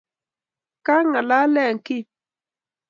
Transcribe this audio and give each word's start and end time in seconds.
Kongalale 0.85 1.65
Kim 1.85 2.03